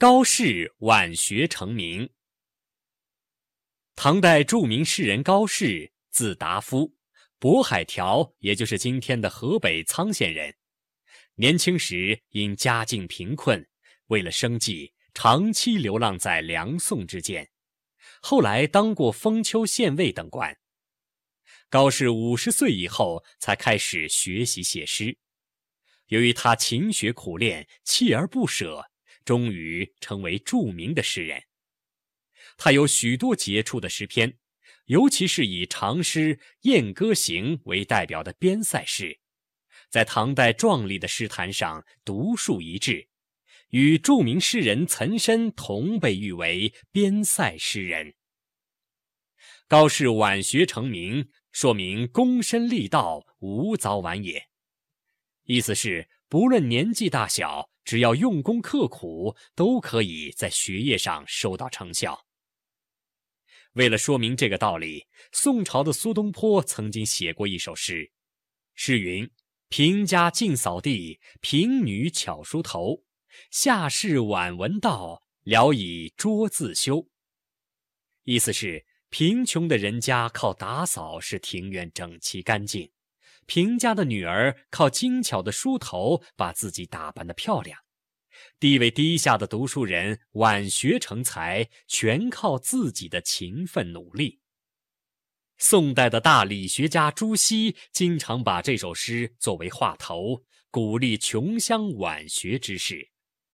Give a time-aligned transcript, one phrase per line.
[0.00, 2.08] 高适晚学成名。
[3.94, 6.96] 唐代著名诗人高适，字达夫，
[7.38, 10.56] 渤海条，也就是今天的河北沧县人。
[11.34, 13.68] 年轻时因家境贫困，
[14.06, 17.50] 为了生计，长期流浪在梁宋之间。
[18.22, 20.56] 后来当过封丘县尉等官。
[21.68, 25.18] 高适五十岁以后才开始学习写诗。
[26.06, 28.89] 由于他勤学苦练，锲而不舍。
[29.24, 31.42] 终于成为著名的诗人。
[32.56, 34.38] 他有许多杰出的诗篇，
[34.86, 39.20] 尤其是以长诗《燕歌行》为代表的边塞诗，
[39.88, 43.08] 在唐代壮丽的诗坛上独树一帜，
[43.70, 48.14] 与著名诗人岑参同被誉为边塞诗人。
[49.68, 54.48] 高适晚学成名，说明躬身立道，无早晚也。
[55.44, 57.70] 意思是，不论年纪大小。
[57.84, 62.26] 只要用功刻苦，都可以在学业上收到成效。
[63.74, 68.10] 为了说明这个道理，宋朝的苏东坡曾经写过一首诗，
[68.74, 69.30] 诗云
[69.70, 73.04] ：“平家尽扫地，平女巧梳头。
[73.50, 77.08] 下士晚闻道，聊以桌自修。”
[78.24, 82.90] 意思是，贫穷的人家靠打扫使庭院整齐干净。
[83.50, 87.80] 平家的女儿靠精巧的梳头把自己打扮的漂亮，
[88.60, 94.38] 地位低下的读书人晚学成才，全靠自己的勤奋努力。
[95.58, 103.10] 宋代的大理学家朱熹经常把这首诗作为话头，鼓励穷乡晚学之士。